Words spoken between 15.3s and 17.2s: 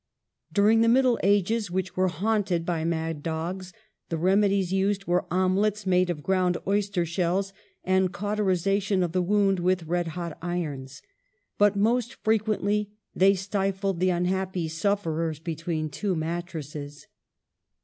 between two mattresses.